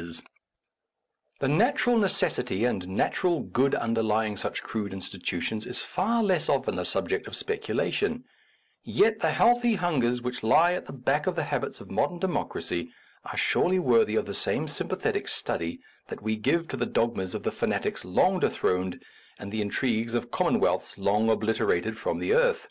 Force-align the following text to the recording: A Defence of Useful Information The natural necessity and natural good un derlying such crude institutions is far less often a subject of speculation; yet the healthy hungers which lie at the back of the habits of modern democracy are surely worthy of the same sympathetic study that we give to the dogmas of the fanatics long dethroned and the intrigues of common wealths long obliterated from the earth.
A 0.00 0.02
Defence 0.02 0.18
of 0.18 0.24
Useful 0.24 0.34
Information 1.50 1.60
The 1.60 1.64
natural 1.66 1.98
necessity 1.98 2.64
and 2.64 2.88
natural 2.88 3.40
good 3.42 3.74
un 3.74 3.94
derlying 3.94 4.38
such 4.38 4.62
crude 4.62 4.94
institutions 4.94 5.66
is 5.66 5.80
far 5.82 6.22
less 6.22 6.48
often 6.48 6.78
a 6.78 6.86
subject 6.86 7.26
of 7.26 7.36
speculation; 7.36 8.24
yet 8.82 9.20
the 9.20 9.32
healthy 9.32 9.74
hungers 9.74 10.22
which 10.22 10.42
lie 10.42 10.72
at 10.72 10.86
the 10.86 10.94
back 10.94 11.26
of 11.26 11.36
the 11.36 11.42
habits 11.44 11.80
of 11.80 11.90
modern 11.90 12.18
democracy 12.18 12.90
are 13.30 13.36
surely 13.36 13.78
worthy 13.78 14.16
of 14.16 14.24
the 14.24 14.32
same 14.32 14.68
sympathetic 14.68 15.28
study 15.28 15.82
that 16.08 16.22
we 16.22 16.34
give 16.34 16.66
to 16.68 16.78
the 16.78 16.86
dogmas 16.86 17.34
of 17.34 17.42
the 17.42 17.52
fanatics 17.52 18.02
long 18.02 18.40
dethroned 18.40 19.02
and 19.38 19.52
the 19.52 19.60
intrigues 19.60 20.14
of 20.14 20.30
common 20.30 20.58
wealths 20.62 20.96
long 20.96 21.28
obliterated 21.28 21.98
from 21.98 22.18
the 22.20 22.32
earth. 22.32 22.68